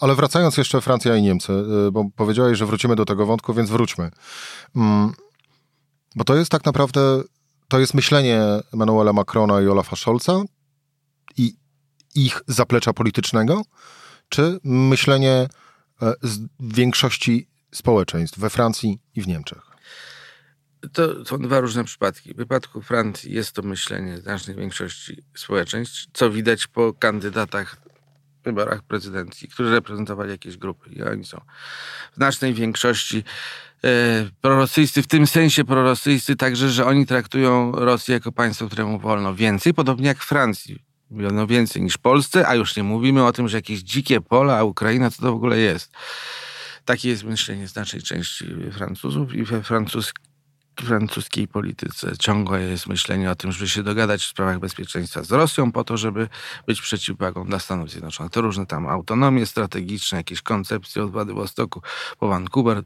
Ale 0.00 0.14
wracając 0.14 0.56
jeszcze 0.56 0.67
jeszcze 0.68 0.80
Francja 0.80 1.16
i 1.16 1.22
Niemcy, 1.22 1.52
y, 1.88 1.92
bo 1.92 2.04
powiedziałeś, 2.16 2.58
że 2.58 2.66
wrócimy 2.66 2.96
do 2.96 3.04
tego 3.04 3.26
wątku, 3.26 3.54
więc 3.54 3.70
wróćmy. 3.70 4.10
Mm, 4.76 5.12
bo 6.16 6.24
to 6.24 6.36
jest 6.36 6.50
tak 6.50 6.64
naprawdę, 6.64 7.22
to 7.68 7.78
jest 7.78 7.94
myślenie 7.94 8.42
Emmanuela 8.72 9.12
Macrona 9.12 9.60
i 9.60 9.66
Olafa 9.66 9.96
Scholza 9.96 10.42
i 11.36 11.54
ich 12.14 12.42
zaplecza 12.46 12.92
politycznego, 12.92 13.62
czy 14.28 14.58
myślenie 14.64 15.48
e, 16.02 16.12
z 16.22 16.40
większości 16.60 17.48
społeczeństw 17.72 18.38
we 18.38 18.50
Francji 18.50 18.98
i 19.14 19.22
w 19.22 19.28
Niemczech? 19.28 19.62
To 20.92 21.24
są 21.24 21.38
dwa 21.38 21.60
różne 21.60 21.84
przypadki. 21.84 22.34
W 22.34 22.36
wypadku 22.36 22.82
Francji 22.82 23.32
jest 23.32 23.52
to 23.52 23.62
myślenie 23.62 24.18
znacznej 24.18 24.56
większości 24.56 25.22
społeczeństw, 25.34 26.06
co 26.12 26.30
widać 26.30 26.66
po 26.66 26.92
kandydatach 26.92 27.87
wyborach 28.44 28.82
prezydenckich, 28.82 29.50
którzy 29.50 29.70
reprezentowali 29.70 30.30
jakieś 30.30 30.56
grupy 30.56 30.90
i 30.90 31.02
oni 31.02 31.24
są 31.24 31.40
w 32.12 32.16
znacznej 32.16 32.54
większości 32.54 33.24
e, 33.84 33.90
prorosyjscy, 34.40 35.02
w 35.02 35.06
tym 35.06 35.26
sensie 35.26 35.64
prorosyjscy 35.64 36.36
także, 36.36 36.70
że 36.70 36.86
oni 36.86 37.06
traktują 37.06 37.72
Rosję 37.72 38.14
jako 38.14 38.32
państwo, 38.32 38.66
któremu 38.66 38.98
wolno 38.98 39.34
więcej, 39.34 39.74
podobnie 39.74 40.06
jak 40.06 40.18
Francji. 40.18 40.88
Wolno 41.10 41.46
więcej 41.46 41.82
niż 41.82 41.98
Polsce, 41.98 42.48
a 42.48 42.54
już 42.54 42.76
nie 42.76 42.82
mówimy 42.82 43.24
o 43.24 43.32
tym, 43.32 43.48
że 43.48 43.58
jakieś 43.58 43.80
dzikie 43.80 44.20
pola, 44.20 44.56
a 44.58 44.64
Ukraina, 44.64 45.10
co 45.10 45.22
to 45.22 45.32
w 45.32 45.36
ogóle 45.36 45.58
jest. 45.58 45.92
Takie 46.84 47.08
jest 47.08 47.24
myślenie 47.24 47.68
znacznej 47.68 48.02
części 48.02 48.46
Francuzów 48.72 49.34
i 49.34 49.44
we 49.44 49.62
francuskiej 50.82 51.48
polityce 51.48 52.18
ciągłe 52.18 52.62
jest 52.62 52.86
myślenie 52.86 53.30
o 53.30 53.34
tym, 53.34 53.52
żeby 53.52 53.68
się 53.68 53.82
dogadać 53.82 54.22
w 54.22 54.28
sprawach 54.28 54.58
bezpieczeństwa 54.58 55.22
z 55.22 55.32
Rosją 55.32 55.72
po 55.72 55.84
to, 55.84 55.96
żeby 55.96 56.28
być 56.66 56.82
przeciwwagą 56.82 57.44
dla 57.44 57.58
Stanów 57.58 57.90
Zjednoczonych. 57.90 58.32
To 58.32 58.40
różne 58.40 58.66
tam 58.66 58.86
autonomie 58.86 59.46
strategiczne, 59.46 60.18
jakieś 60.18 60.42
koncepcje 60.42 61.04
od 61.04 61.10
Władywostoku 61.10 61.82
po 62.18 62.28
Vancouver. 62.28 62.82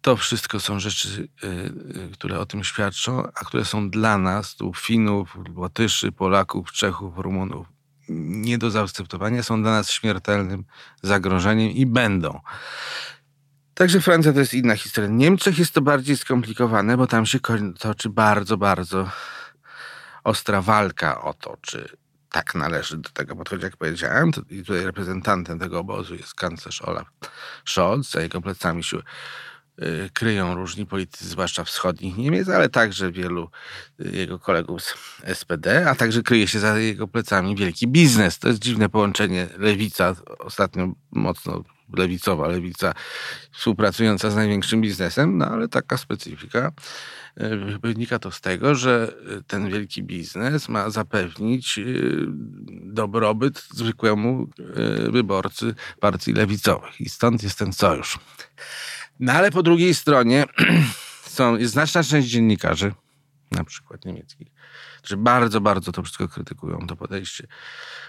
To 0.00 0.16
wszystko 0.16 0.60
są 0.60 0.80
rzeczy, 0.80 1.28
y, 1.44 1.46
y, 1.46 2.10
które 2.12 2.38
o 2.38 2.46
tym 2.46 2.64
świadczą, 2.64 3.22
a 3.34 3.44
które 3.44 3.64
są 3.64 3.90
dla 3.90 4.18
nas, 4.18 4.56
tu 4.56 4.72
Finów, 4.74 5.38
Łotyszy, 5.54 6.12
Polaków, 6.12 6.72
Czechów, 6.72 7.18
Rumunów, 7.18 7.66
nie 8.08 8.58
do 8.58 8.70
zaakceptowania, 8.70 9.42
są 9.42 9.62
dla 9.62 9.70
nas 9.70 9.90
śmiertelnym 9.90 10.64
zagrożeniem 11.02 11.70
i 11.70 11.86
będą. 11.86 12.40
Także 13.76 14.00
Francja 14.00 14.32
to 14.32 14.38
jest 14.38 14.54
inna 14.54 14.76
historia. 14.76 15.10
W 15.10 15.12
Niemczech 15.12 15.58
jest 15.58 15.72
to 15.72 15.80
bardziej 15.80 16.16
skomplikowane, 16.16 16.96
bo 16.96 17.06
tam 17.06 17.26
się 17.26 17.38
toczy 17.78 18.08
bardzo, 18.08 18.56
bardzo 18.56 19.10
ostra 20.24 20.62
walka 20.62 21.22
o 21.22 21.34
to, 21.34 21.56
czy 21.60 21.96
tak 22.30 22.54
należy 22.54 22.96
do 22.96 23.10
tego 23.10 23.36
podchodzić, 23.36 23.62
jak 23.62 23.76
powiedziałem. 23.76 24.30
I 24.50 24.64
tutaj 24.64 24.84
reprezentantem 24.84 25.58
tego 25.58 25.78
obozu 25.78 26.14
jest 26.14 26.34
kanclerz 26.34 26.82
Olaf 26.82 27.06
Scholz. 27.64 28.10
Za 28.10 28.20
jego 28.20 28.40
plecami 28.40 28.84
się 28.84 28.96
y, 29.82 30.10
kryją 30.12 30.54
różni 30.54 30.86
politycy, 30.86 31.28
zwłaszcza 31.28 31.64
wschodnich 31.64 32.16
Niemiec, 32.16 32.48
ale 32.48 32.68
także 32.68 33.12
wielu 33.12 33.50
y, 34.00 34.16
jego 34.16 34.38
kolegów 34.38 34.82
z 34.82 34.94
SPD, 35.38 35.90
a 35.90 35.94
także 35.94 36.22
kryje 36.22 36.48
się 36.48 36.58
za 36.58 36.78
jego 36.78 37.08
plecami 37.08 37.56
wielki 37.56 37.88
biznes. 37.88 38.38
To 38.38 38.48
jest 38.48 38.60
dziwne 38.60 38.88
połączenie. 38.88 39.48
Lewica 39.58 40.14
ostatnio 40.38 40.92
mocno 41.10 41.64
lewicowa 41.96 42.48
lewica 42.48 42.94
współpracująca 43.52 44.30
z 44.30 44.36
największym 44.36 44.80
biznesem, 44.80 45.38
no 45.38 45.46
ale 45.46 45.68
taka 45.68 45.96
specyfika. 45.96 46.72
E, 47.36 47.78
wynika 47.78 48.18
to 48.18 48.30
z 48.30 48.40
tego, 48.40 48.74
że 48.74 49.14
ten 49.46 49.70
wielki 49.70 50.02
biznes 50.02 50.68
ma 50.68 50.90
zapewnić 50.90 51.78
e, 51.78 51.82
dobrobyt 52.82 53.62
zwykłemu 53.74 54.46
e, 54.58 55.10
wyborcy 55.10 55.74
partii 56.00 56.32
lewicowych. 56.32 57.00
I 57.00 57.08
stąd 57.08 57.42
jest 57.42 57.58
ten 57.58 57.72
sojusz. 57.72 58.18
No 59.20 59.32
ale 59.32 59.50
po 59.50 59.62
drugiej 59.62 59.94
stronie 59.94 60.44
są, 61.36 61.56
jest 61.56 61.72
znaczna 61.72 62.02
część 62.02 62.28
dziennikarzy, 62.28 62.92
na 63.50 63.64
przykład 63.64 64.04
niemieckich, 64.04 64.48
którzy 64.98 65.16
bardzo, 65.16 65.60
bardzo 65.60 65.92
to 65.92 66.02
wszystko 66.02 66.28
krytykują, 66.28 66.86
to 66.86 66.96
podejście 66.96 67.46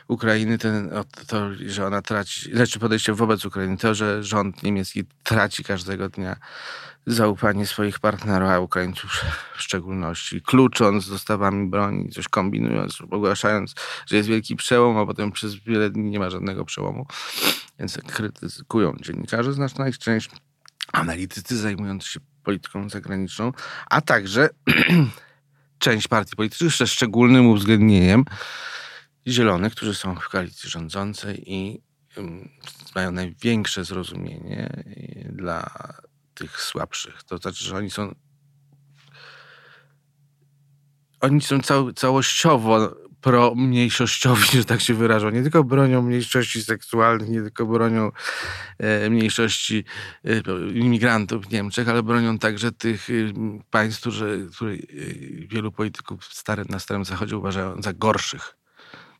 Ukrainy, 0.07 0.57
ten, 0.57 0.89
to, 1.27 1.49
że 1.67 1.85
ona 1.85 2.01
traci, 2.01 2.55
znaczy 2.55 2.79
podejście 2.79 3.13
wobec 3.13 3.45
Ukrainy, 3.45 3.77
to, 3.77 3.95
że 3.95 4.23
rząd 4.23 4.63
niemiecki 4.63 5.03
traci 5.23 5.63
każdego 5.63 6.09
dnia 6.09 6.35
zaufanie 7.07 7.67
swoich 7.67 7.99
partnerów, 7.99 8.49
a 8.49 8.59
Ukraińców 8.59 9.11
w 9.55 9.61
szczególności, 9.61 10.41
klucząc 10.41 11.09
dostawami 11.09 11.69
broni, 11.69 12.09
coś 12.09 12.27
kombinując, 12.27 13.01
ogłaszając, 13.11 13.75
że 14.05 14.17
jest 14.17 14.29
wielki 14.29 14.55
przełom, 14.55 14.97
a 14.97 15.05
potem 15.05 15.31
przez 15.31 15.55
wiele 15.55 15.89
dni 15.89 16.09
nie 16.09 16.19
ma 16.19 16.29
żadnego 16.29 16.65
przełomu. 16.65 17.05
Więc 17.79 17.97
krytykują 18.07 18.95
dziennikarze, 19.01 19.53
znaczna 19.53 19.89
ich 19.89 19.97
część, 19.97 20.29
analitycy 20.93 21.57
zajmujący 21.57 22.09
się 22.09 22.19
polityką 22.43 22.89
zagraniczną, 22.89 23.51
a 23.89 24.01
także 24.01 24.49
część 25.79 26.07
partii 26.07 26.35
politycznych 26.35 26.73
ze 26.73 26.87
szczególnym 26.87 27.47
uwzględnieniem 27.47 28.25
Zielonych, 29.27 29.75
którzy 29.75 29.95
są 29.95 30.15
w 30.15 30.29
koalicji 30.29 30.69
rządzącej 30.69 31.53
i 31.53 31.81
mają 32.95 33.11
największe 33.11 33.85
zrozumienie 33.85 34.83
dla 35.29 35.69
tych 36.33 36.61
słabszych. 36.61 37.23
To 37.23 37.37
znaczy, 37.37 37.63
że 37.63 37.75
oni 37.75 37.91
są 37.91 38.15
oni 41.21 41.41
są 41.41 41.59
cał, 41.61 41.93
całościowo 41.93 42.95
promniejszościowi, 43.21 44.47
że 44.53 44.65
tak 44.65 44.81
się 44.81 44.93
wyrażą. 44.93 45.29
Nie 45.29 45.41
tylko 45.41 45.63
bronią 45.63 46.01
mniejszości 46.01 46.63
seksualnych, 46.63 47.29
nie 47.29 47.41
tylko 47.41 47.65
bronią 47.65 48.11
e, 48.77 49.09
mniejszości 49.09 49.83
e, 50.25 50.41
imigrantów 50.73 51.45
w 51.45 51.51
Niemczech, 51.51 51.89
ale 51.89 52.03
bronią 52.03 52.39
także 52.39 52.71
tych 52.71 53.09
e, 53.09 53.13
państw, 53.69 54.01
które, 54.01 54.33
e, 54.33 54.47
wielu 55.47 55.71
polityków 55.71 56.25
stary, 56.25 56.63
na 56.69 56.79
Starym 56.79 57.05
Zachodzie 57.05 57.37
uważają 57.37 57.81
za 57.81 57.93
gorszych 57.93 58.57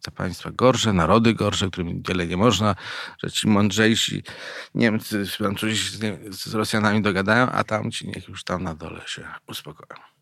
za 0.06 0.12
państwa 0.12 0.52
gorsze, 0.52 0.94
narody 0.94 1.34
gorsze, 1.34 1.70
którym 1.70 2.02
wiele 2.08 2.28
nie 2.28 2.38
można, 2.38 2.76
że 3.24 3.32
ci 3.32 3.48
mądrzejsi 3.48 4.24
Niemcy, 4.76 5.26
Francuzi 5.26 5.76
z, 5.76 6.36
z 6.36 6.54
Rosjanami 6.54 7.02
dogadają, 7.02 7.50
a 7.50 7.64
tamci 7.64 8.08
niech 8.08 8.28
już 8.28 8.44
tam 8.44 8.64
na 8.64 8.76
dole 8.76 9.02
się 9.06 9.28
uspokoją. 9.48 10.17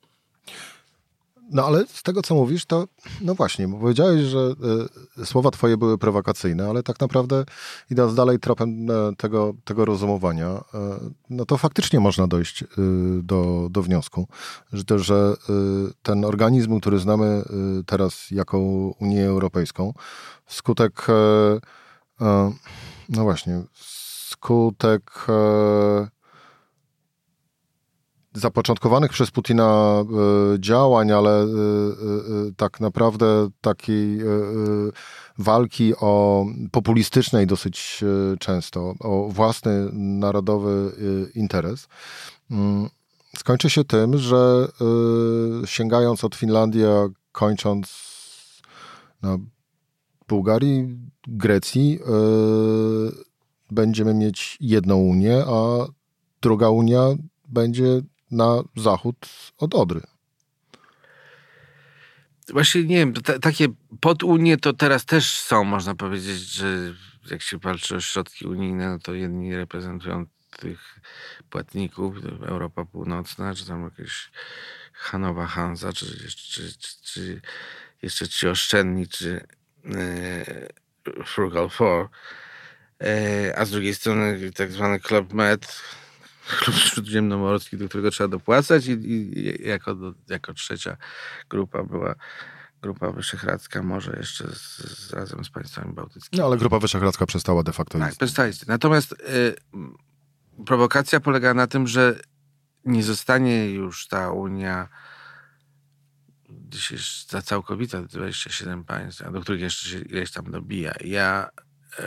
No 1.55 1.65
ale 1.65 1.85
z 1.87 2.03
tego, 2.03 2.21
co 2.21 2.35
mówisz, 2.35 2.65
to 2.65 2.87
no 3.21 3.35
właśnie, 3.35 3.67
bo 3.67 3.77
powiedziałeś, 3.77 4.21
że 4.21 4.53
y, 5.17 5.25
słowa 5.25 5.51
twoje 5.51 5.77
były 5.77 5.97
prowokacyjne, 5.97 6.69
ale 6.69 6.83
tak 6.83 6.99
naprawdę 6.99 7.45
idąc 7.91 8.15
dalej 8.15 8.39
tropem 8.39 8.91
y, 8.91 9.15
tego, 9.17 9.53
tego 9.63 9.85
rozumowania, 9.85 10.57
y, 10.57 10.77
no 11.29 11.45
to 11.45 11.57
faktycznie 11.57 11.99
można 11.99 12.27
dojść 12.27 12.63
do, 13.23 13.67
do 13.71 13.81
wniosku, 13.81 14.27
że, 14.73 14.83
to, 14.83 14.99
że 14.99 15.33
ten 16.03 16.25
organizm, 16.25 16.79
który 16.79 16.99
znamy 16.99 17.43
teraz 17.85 18.31
jako 18.31 18.57
Unię 18.99 19.25
Europejską, 19.25 19.93
wskutek 20.45 21.07
no 23.09 23.23
właśnie, 23.23 23.63
skutek 24.29 25.25
zapoczątkowanych 28.35 29.11
przez 29.11 29.31
Putina 29.31 29.95
e, 29.99 30.05
działań, 30.59 31.11
ale 31.11 31.41
e, 31.41 31.45
e, 31.45 31.47
tak 32.57 32.79
naprawdę 32.79 33.49
takiej 33.61 34.19
walki 35.37 35.93
o 35.95 36.45
populistycznej 36.71 37.47
dosyć 37.47 38.03
często, 38.39 38.93
o 38.99 39.29
własny 39.29 39.89
narodowy 39.93 40.91
interes, 41.35 41.87
mm, 42.51 42.89
skończy 43.37 43.69
się 43.69 43.83
tym, 43.83 44.17
że 44.17 44.67
sięgając 45.65 46.23
od 46.23 46.35
Finlandii, 46.35 46.85
a 46.85 47.07
kończąc 47.31 48.05
na 49.21 49.37
Bułgarii, 50.27 50.97
Grecji, 51.27 51.99
będziemy 53.71 54.13
mieć 54.13 54.57
jedną 54.61 54.95
Unię, 54.97 55.43
a 55.47 55.85
druga 56.41 56.69
Unia 56.69 57.01
będzie 57.47 58.01
na 58.35 58.63
zachód 58.75 59.15
od 59.57 59.75
Odry. 59.75 60.01
Właśnie 62.49 62.83
nie 62.83 62.95
wiem, 62.95 63.13
t- 63.13 63.39
takie 63.39 63.67
podunie 63.99 64.57
to 64.57 64.73
teraz 64.73 65.05
też 65.05 65.39
są, 65.39 65.63
można 65.63 65.95
powiedzieć, 65.95 66.39
że 66.39 66.93
jak 67.31 67.41
się 67.41 67.57
walczy 67.57 67.95
o 67.95 68.01
środki 68.01 68.45
unijne, 68.45 68.89
no 68.89 68.99
to 68.99 69.13
jedni 69.13 69.55
reprezentują 69.55 70.25
tych 70.59 70.99
płatników, 71.49 72.15
Europa 72.45 72.85
Północna, 72.85 73.55
czy 73.55 73.65
tam 73.67 73.83
jakieś 73.83 74.31
Hanowa 74.93 75.45
Hansa, 75.45 75.93
czy, 75.93 76.29
czy, 76.29 76.77
czy, 76.77 77.01
czy 77.03 77.41
jeszcze 78.01 78.27
ci 78.27 78.47
oszczędni, 78.47 79.07
czy 79.07 79.47
e, 79.85 81.23
Frugal 81.25 81.69
Four, 81.69 82.09
e, 83.03 83.53
a 83.59 83.65
z 83.65 83.71
drugiej 83.71 83.95
strony 83.95 84.51
tak 84.51 84.71
zwany 84.71 84.99
Club 84.99 85.33
Med, 85.33 85.81
klub 86.47 86.75
śródziemnomorski, 86.75 87.77
do 87.77 87.89
którego 87.89 88.11
trzeba 88.11 88.27
dopłacać 88.27 88.87
i, 88.87 88.91
i 88.91 89.67
jako, 89.67 89.95
jako 90.29 90.53
trzecia 90.53 90.97
grupa 91.49 91.83
była 91.83 92.15
Grupa 92.85 93.11
Wyszehradzka 93.11 93.83
może 93.83 94.15
jeszcze 94.17 94.47
z, 94.47 94.77
z, 94.77 95.13
razem 95.13 95.45
z 95.45 95.49
państwami 95.49 95.93
bałtyckimi. 95.93 96.39
No 96.39 96.45
ale 96.45 96.57
Grupa 96.57 96.79
Wyszehradzka 96.79 97.25
przestała 97.25 97.63
de 97.63 97.73
facto 97.73 97.99
Tak, 97.99 98.21
istnieć. 98.21 98.65
Natomiast 98.67 99.11
y, 99.11 99.55
prowokacja 100.65 101.19
polega 101.19 101.53
na 101.53 101.67
tym, 101.67 101.87
że 101.87 102.19
nie 102.85 103.03
zostanie 103.03 103.69
już 103.69 104.07
ta 104.07 104.31
Unia 104.31 104.89
dzisiaj 106.49 106.97
za 107.27 107.41
całkowita 107.41 108.01
27 108.01 108.83
państw, 108.83 109.31
do 109.31 109.41
których 109.41 109.61
jeszcze 109.61 109.89
się 109.89 109.99
ileś 109.99 110.31
tam 110.31 110.51
dobija. 110.51 110.93
Ja 111.03 111.49
y, 111.99 112.03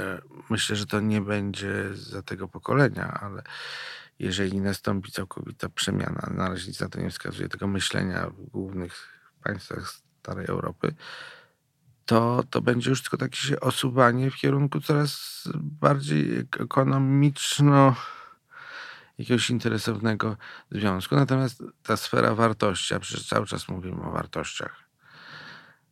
myślę, 0.50 0.76
że 0.76 0.86
to 0.86 1.00
nie 1.00 1.20
będzie 1.20 1.94
za 1.94 2.22
tego 2.22 2.48
pokolenia, 2.48 3.18
ale 3.22 3.42
jeżeli 4.18 4.60
nastąpi 4.60 5.12
całkowita 5.12 5.68
przemiana, 5.68 6.30
na 6.34 6.48
razie 6.48 6.68
nic 6.68 6.80
na 6.80 6.88
to 6.88 7.00
nie 7.00 7.10
wskazuje, 7.10 7.48
tego 7.48 7.66
myślenia 7.66 8.30
w 8.30 8.50
głównych 8.50 9.08
państwach 9.42 9.92
starej 10.20 10.46
Europy, 10.46 10.94
to, 12.06 12.44
to 12.50 12.60
będzie 12.60 12.90
już 12.90 13.02
tylko 13.02 13.16
takie 13.16 13.60
osuwanie 13.60 14.30
w 14.30 14.36
kierunku 14.36 14.80
coraz 14.80 15.42
bardziej 15.54 16.38
ekonomiczno 16.60 17.94
jakiegoś 19.18 19.50
interesownego 19.50 20.36
związku. 20.70 21.16
Natomiast 21.16 21.62
ta 21.82 21.96
sfera 21.96 22.34
wartości, 22.34 22.94
a 22.94 23.00
przecież 23.00 23.28
cały 23.28 23.46
czas 23.46 23.68
mówimy 23.68 24.02
o 24.02 24.10
wartościach, 24.10 24.84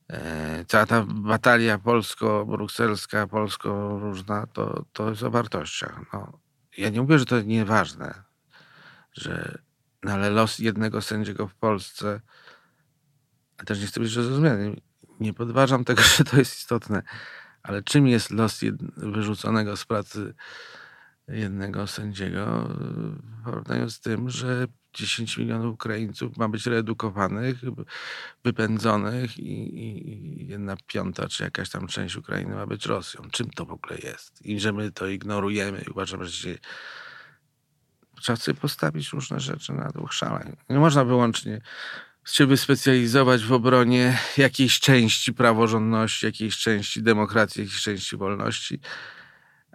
e, 0.09 0.65
cała 0.65 0.87
ta 0.87 1.05
batalia 1.09 1.79
polsko-brukselska, 1.79 3.27
polsko-różna, 3.27 4.47
to, 4.47 4.85
to 4.93 5.11
jest 5.11 5.23
o 5.23 5.31
wartościach. 5.31 6.01
No, 6.13 6.39
ja 6.79 6.89
nie 6.89 7.03
mówię, 7.03 7.19
że 7.19 7.25
to 7.25 7.43
nieważne, 7.43 8.15
że 9.13 9.59
no 10.03 10.13
ale 10.13 10.31
los 10.31 10.59
jednego 10.59 11.03
sędziego 11.03 11.49
w 11.49 11.55
Polsce 11.55 12.21
a 13.59 13.65
też 13.65 13.81
nie 13.81 13.87
chcę 13.87 14.01
być 14.01 14.11
zrozumiany. 14.11 14.77
Nie 15.21 15.35
podważam 15.35 15.85
tego, 15.85 16.03
że 16.17 16.25
to 16.25 16.37
jest 16.37 16.59
istotne, 16.59 17.03
ale 17.63 17.83
czym 17.83 18.07
jest 18.07 18.31
los 18.31 18.61
wyrzuconego 18.97 19.77
z 19.77 19.85
pracy 19.85 20.35
jednego 21.29 21.87
sędziego 21.87 22.69
w 23.23 23.45
porównaniu 23.45 23.91
z 23.91 24.01
tym, 24.01 24.31
że 24.31 24.67
10 24.97 25.39
milionów 25.39 25.75
Ukraińców 25.75 26.37
ma 26.37 26.49
być 26.49 26.67
reedukowanych, 26.67 27.57
wypędzonych 28.45 29.39
i, 29.39 29.79
i, 29.79 30.47
jedna 30.49 30.77
piąta 30.87 31.29
czy 31.29 31.45
jakaś 31.45 31.71
tam 31.71 31.87
część 31.87 32.17
Ukrainy 32.17 32.55
ma 32.55 32.67
być 32.67 32.87
Rosją. 32.87 33.23
Czym 33.31 33.51
to 33.51 33.65
w 33.65 33.71
ogóle 33.71 33.99
jest? 33.99 34.47
I 34.47 34.61
że 34.61 34.73
my 34.73 34.93
to 34.93 35.07
ignorujemy 35.07 35.83
i 35.87 35.91
uważamy, 35.91 36.27
że 36.27 36.33
się... 36.33 36.59
trzeba 38.21 38.37
sobie 38.37 38.61
postawić 38.61 39.13
różne 39.13 39.41
rzeczy 39.41 39.73
na 39.73 39.89
dwóch 39.89 40.13
szaleń. 40.13 40.57
Nie 40.71 40.79
można 40.79 41.05
wyłącznie 41.05 41.61
się 42.27 42.47
wyspecjalizować 42.47 43.45
w 43.45 43.53
obronie 43.53 44.19
jakiejś 44.37 44.81
części 44.81 45.33
praworządności, 45.33 46.27
jakiejś 46.27 46.57
części 46.57 47.03
demokracji, 47.03 47.63
jakiejś 47.63 47.83
części 47.83 48.17
wolności, 48.17 48.81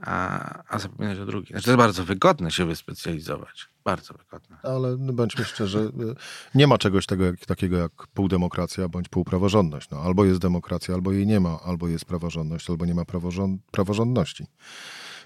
a, 0.01 0.63
a 0.67 0.79
zapominać 0.79 1.19
o 1.19 1.25
drugiej. 1.25 1.49
Znaczy, 1.49 1.65
to 1.65 1.71
jest 1.71 1.77
bardzo 1.77 2.05
wygodne 2.05 2.51
się 2.51 2.65
wyspecjalizować. 2.65 3.69
Bardzo 3.83 4.13
wygodne. 4.13 4.57
Ale 4.63 4.97
no, 4.99 5.13
bądźmy 5.13 5.45
szczerzy, 5.45 5.79
y, 5.79 6.15
nie 6.55 6.67
ma 6.67 6.77
czegoś 6.77 7.05
tego, 7.05 7.25
jak, 7.25 7.45
takiego 7.45 7.77
jak 7.77 7.91
półdemokracja 8.13 8.87
bądź 8.87 9.09
półpraworządność. 9.09 9.89
No, 9.89 9.97
albo 9.97 10.25
jest 10.25 10.39
demokracja, 10.39 10.95
albo 10.95 11.11
jej 11.11 11.27
nie 11.27 11.39
ma, 11.39 11.59
albo 11.65 11.87
jest 11.87 12.05
praworządność, 12.05 12.69
albo 12.69 12.85
nie 12.85 12.95
ma 12.95 13.05
praworząd, 13.05 13.61
praworządności. 13.71 14.45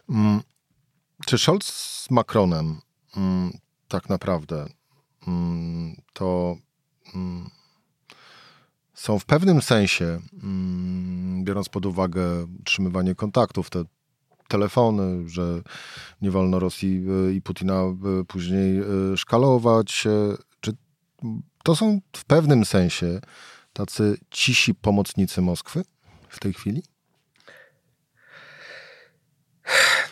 Mm, 0.10 0.42
czy 1.26 1.38
Scholz 1.38 1.66
z 1.66 2.12
Macronem 2.12 2.80
mm, 3.18 3.52
tak 3.88 4.10
naprawdę 4.10 4.66
mm, 5.28 5.96
to 6.14 6.58
Mm, 7.16 7.50
są 8.94 9.20
w 9.20 9.26
pewnym 9.26 9.62
sensie, 9.62 10.20
mm, 10.44 11.44
biorąc 11.44 11.70
pod 11.70 11.86
uwagę 11.86 12.46
utrzymywanie 12.60 13.16
kontaktów, 13.16 13.70
te 13.70 13.84
telefony, 14.48 15.30
że 15.30 15.62
nie 16.22 16.32
wolno 16.32 16.60
Rosji 16.60 17.06
e, 17.30 17.34
i 17.34 17.42
Putina 17.42 17.82
e, 17.82 17.96
później 18.28 18.80
e, 18.80 18.84
szkalować. 19.18 20.08
Czy 20.62 20.72
to 21.64 21.76
są 21.76 22.02
w 22.16 22.26
pewnym 22.26 22.66
sensie 22.66 23.20
tacy 23.74 24.18
cisi 24.30 24.76
pomocnicy 24.76 25.42
Moskwy 25.42 25.84
w 26.30 26.40
tej 26.40 26.54
chwili? 26.54 26.84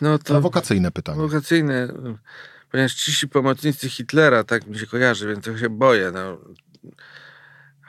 No 0.02 0.18
to 0.18 0.24
Prowokacyjne 0.24 0.92
pytanie. 0.92 1.18
Prowokacyjne, 1.18 1.88
ponieważ 2.72 2.96
cisi 2.96 3.28
pomocnicy 3.28 3.90
Hitlera, 3.90 4.44
tak 4.44 4.68
mi 4.68 4.80
się 4.80 4.88
kojarzy, 4.88 5.28
więc 5.28 5.44
trochę 5.44 5.60
się 5.60 5.70
boję. 5.70 6.12
No, 6.14 6.38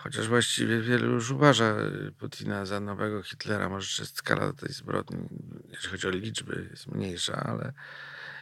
Chociaż 0.04 0.28
właściwie 0.28 0.80
wielu 0.80 1.12
już 1.12 1.30
uważa 1.30 1.76
Putina 2.18 2.66
za 2.66 2.80
nowego 2.80 3.22
Hitlera. 3.22 3.68
Może 3.68 4.06
skala 4.06 4.52
tej 4.52 4.72
zbrodni, 4.72 5.28
jeśli 5.70 5.90
chodzi 5.90 6.06
o 6.06 6.10
liczby, 6.10 6.68
jest 6.70 6.86
mniejsza, 6.86 7.36
ale 7.36 7.72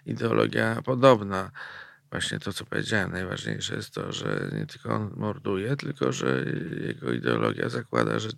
ideologia 0.06 0.82
podobna. 0.84 1.50
Właśnie 2.10 2.38
to, 2.38 2.52
co 2.52 2.64
powiedziałem, 2.64 3.12
najważniejsze 3.12 3.76
jest 3.76 3.94
to, 3.94 4.12
że 4.12 4.50
nie 4.52 4.66
tylko 4.66 4.94
on 4.94 5.14
morduje, 5.16 5.76
tylko 5.76 6.12
że 6.12 6.44
jego 6.80 7.12
ideologia 7.12 7.68
zakłada, 7.68 8.18
że 8.18 8.28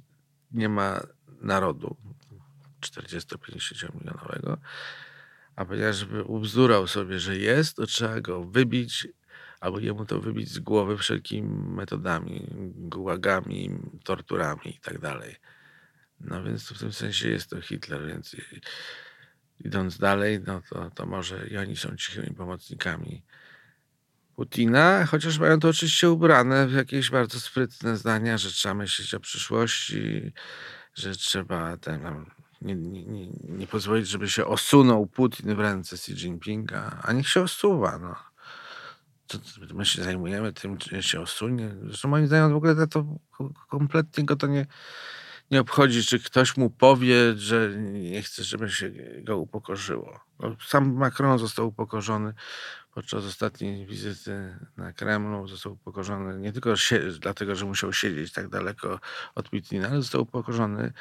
nie 0.52 0.68
ma 0.68 1.00
narodu 1.40 1.96
40-50 2.80 3.94
milionowego, 4.00 4.58
a 5.56 5.64
ponieważ 5.64 5.96
żeby 5.96 6.22
ubzdurał 6.22 6.86
sobie, 6.86 7.18
że 7.18 7.36
jest, 7.36 7.76
to 7.76 7.86
trzeba 7.86 8.20
go 8.20 8.44
wybić 8.44 9.08
albo 9.64 9.78
jemu 9.78 10.06
to 10.06 10.20
wybić 10.20 10.48
z 10.48 10.58
głowy 10.58 10.98
wszelkimi 10.98 11.48
metodami, 11.48 12.46
gułagami, 12.74 13.70
torturami 14.04 14.76
i 14.76 14.80
tak 14.80 14.98
dalej. 14.98 15.36
No 16.20 16.42
więc 16.42 16.72
w 16.72 16.78
tym 16.78 16.92
sensie 16.92 17.28
jest 17.28 17.50
to 17.50 17.60
Hitler, 17.60 18.06
więc 18.06 18.36
idąc 19.60 19.98
dalej, 19.98 20.40
no 20.46 20.62
to, 20.70 20.90
to 20.90 21.06
może 21.06 21.48
i 21.48 21.56
oni 21.56 21.76
są 21.76 21.96
cichymi 21.96 22.34
pomocnikami 22.36 23.22
Putina, 24.36 25.06
chociaż 25.06 25.38
mają 25.38 25.60
to 25.60 25.68
oczywiście 25.68 26.10
ubrane 26.10 26.66
w 26.66 26.72
jakieś 26.72 27.10
bardzo 27.10 27.40
sprytne 27.40 27.96
zdania, 27.96 28.38
że 28.38 28.50
trzeba 28.50 28.74
myśleć 28.74 29.14
o 29.14 29.20
przyszłości, 29.20 30.32
że 30.94 31.14
trzeba 31.14 31.76
ten, 31.76 32.24
nie, 32.62 32.74
nie, 32.74 33.26
nie, 33.48 33.66
pozwolić, 33.66 34.08
żeby 34.08 34.30
się 34.30 34.46
osunął 34.46 35.06
Putin 35.06 35.54
w 35.54 35.60
ręce 35.60 35.96
Xi 35.96 36.12
Jinpinga, 36.12 37.00
a 37.02 37.12
niech 37.12 37.28
się 37.28 37.40
osuwa. 37.40 37.98
No 37.98 38.33
my 39.74 39.86
się 39.86 40.04
zajmujemy 40.04 40.52
tym, 40.52 40.78
czy 40.78 41.02
się 41.02 41.20
osunie. 41.20 41.70
Zresztą 41.86 42.08
moim 42.08 42.26
zdaniem 42.26 42.52
w 42.52 42.56
ogóle 42.56 42.86
to 42.86 43.04
kompletnie 43.68 44.24
go 44.24 44.36
to 44.36 44.46
nie, 44.46 44.66
nie 45.50 45.60
obchodzi, 45.60 46.04
czy 46.04 46.20
ktoś 46.20 46.56
mu 46.56 46.70
powie, 46.70 47.34
że 47.36 47.70
nie 47.78 48.22
chce, 48.22 48.44
żeby 48.44 48.70
się 48.70 48.90
go 49.22 49.38
upokorzyło. 49.38 50.20
No, 50.40 50.56
sam 50.66 50.94
Macron 50.94 51.38
został 51.38 51.68
upokorzony 51.68 52.34
podczas 52.94 53.24
ostatniej 53.24 53.86
wizyty 53.86 54.58
na 54.76 54.92
Kremlu. 54.92 55.48
Został 55.48 55.72
upokorzony 55.72 56.38
nie 56.38 56.52
tylko 56.52 56.74
dlatego, 57.20 57.54
że 57.54 57.66
musiał 57.66 57.92
siedzieć 57.92 58.32
tak 58.32 58.48
daleko 58.48 59.00
od 59.34 59.48
Putina, 59.48 59.88
ale 59.88 59.96
został 59.96 60.22
upokorzony 60.22 60.92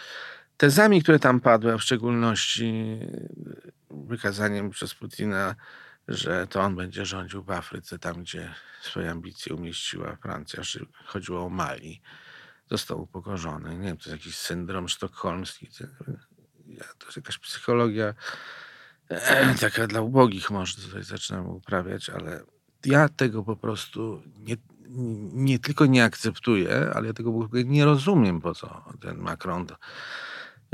tezami, 0.58 1.04
które 1.04 1.20
tam 1.20 1.40
padły, 1.40 1.74
a 1.74 1.78
w 1.78 1.84
szczególności 1.84 3.00
wykazaniem 3.90 4.70
przez 4.70 4.96
Putina 4.96 5.56
że 6.08 6.48
to 6.48 6.62
on 6.62 6.76
będzie 6.76 7.06
rządził 7.06 7.44
w 7.44 7.52
Afryce, 7.52 8.00
tam 8.00 8.22
gdzie 8.22 8.54
swoje 8.82 9.12
ambicje 9.12 9.56
umieściła 9.56 10.16
Francja. 10.16 10.64
Chodziło 11.06 11.46
o 11.46 11.50
Mali. 11.50 12.02
Został 12.72 13.02
upokorzony. 13.02 13.78
Nie 13.78 13.88
wiem, 13.88 13.98
to 13.98 14.10
jest 14.10 14.22
jakiś 14.22 14.38
syndrom 14.38 14.90
sztokholmski. 14.90 15.68
To 16.98 17.06
jest 17.06 17.18
jakaś 17.18 17.38
psychologia 17.38 18.14
taka 19.62 19.88
dla 19.88 20.02
ubogich 20.02 20.52
może 20.52 20.76
tutaj 20.76 21.04
zaczynamy 21.04 21.50
uprawiać, 21.50 22.10
ale 22.10 22.44
ja 22.86 23.10
tego 23.10 23.44
po 23.44 23.56
prostu 23.56 24.22
nie, 24.38 24.56
nie 25.34 25.60
tylko 25.60 25.86
nie 25.86 26.04
akceptuję, 26.04 26.92
ale 26.94 27.08
ja 27.08 27.14
tego 27.14 27.50
nie 27.54 27.86
rozumiem, 27.86 28.42
po 28.42 28.54
co 28.54 28.84
ten 29.02 29.18
Macron 29.18 29.66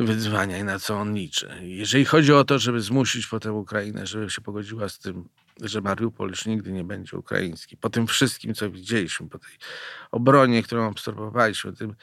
wyzwania 0.05 0.57
i 0.57 0.63
na 0.63 0.79
co 0.79 0.97
on 0.97 1.13
liczy. 1.13 1.49
Jeżeli 1.62 2.05
chodzi 2.05 2.33
o 2.33 2.43
to, 2.43 2.59
żeby 2.59 2.81
zmusić 2.81 3.27
potem 3.27 3.55
Ukrainę, 3.55 4.07
żeby 4.07 4.29
się 4.29 4.41
pogodziła 4.41 4.89
z 4.89 4.99
tym, 4.99 5.29
że 5.62 5.81
Mariupol 5.81 6.29
już 6.29 6.45
nigdy 6.45 6.71
nie 6.71 6.83
będzie 6.83 7.17
ukraiński, 7.17 7.77
po 7.77 7.89
tym 7.89 8.07
wszystkim, 8.07 8.53
co 8.53 8.71
widzieliśmy, 8.71 9.29
po 9.29 9.39
tej 9.39 9.51
obronie, 10.12 10.63
którą 10.63 10.88
obserwowaliśmy, 10.88 11.73
tym 11.73 11.95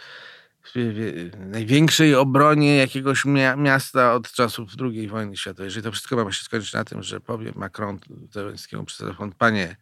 największej 1.38 2.14
obronie 2.14 2.76
jakiegoś 2.76 3.24
miasta 3.56 4.14
od 4.14 4.32
czasów 4.32 4.70
II 4.80 5.08
wojny 5.08 5.36
światowej. 5.36 5.64
Jeżeli 5.64 5.84
to 5.84 5.92
wszystko 5.92 6.24
ma 6.24 6.32
się 6.32 6.44
skończyć 6.44 6.72
na 6.72 6.84
tym, 6.84 7.02
że 7.02 7.20
powie 7.20 7.52
Macron 7.54 7.98
Zełenskiemu 8.30 8.84
przez 8.84 8.98
telefon, 8.98 9.32
panie, 9.32 9.76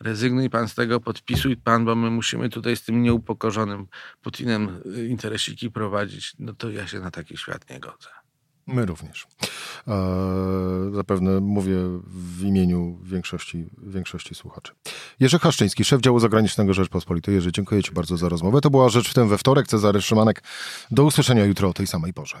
rezygnuj 0.00 0.50
pan 0.50 0.68
z 0.68 0.74
tego, 0.74 1.00
podpisuj 1.00 1.56
pan, 1.56 1.84
bo 1.84 1.94
my 1.94 2.10
musimy 2.10 2.48
tutaj 2.48 2.76
z 2.76 2.82
tym 2.82 3.02
nieupokorzonym 3.02 3.86
Putinem 4.22 4.82
interesiki 5.08 5.70
prowadzić, 5.70 6.34
no 6.38 6.54
to 6.54 6.70
ja 6.70 6.86
się 6.86 7.00
na 7.00 7.10
taki 7.10 7.36
świat 7.36 7.70
nie 7.70 7.80
godzę. 7.80 8.08
My 8.68 8.86
również. 8.86 9.26
E, 9.88 10.90
zapewne 10.94 11.40
mówię 11.40 11.76
w 12.06 12.42
imieniu 12.42 12.98
większości, 13.02 13.66
większości 13.82 14.34
słuchaczy. 14.34 14.72
Jerzy 15.20 15.38
Haszczyński, 15.38 15.84
szef 15.84 16.00
działu 16.00 16.20
zagranicznego 16.20 16.74
Rzeczpospolitej. 16.74 17.34
Jerzy, 17.34 17.52
dziękuję 17.52 17.82
Ci 17.82 17.92
bardzo 17.92 18.16
za 18.16 18.28
rozmowę. 18.28 18.60
To 18.60 18.70
była 18.70 18.88
Rzecz 18.88 19.10
w 19.10 19.14
tym 19.14 19.28
we 19.28 19.38
wtorek. 19.38 19.66
Cezary 19.66 20.02
Szymanek. 20.02 20.42
Do 20.90 21.04
usłyszenia 21.04 21.44
jutro 21.44 21.68
o 21.68 21.72
tej 21.72 21.86
samej 21.86 22.12
porze. 22.12 22.40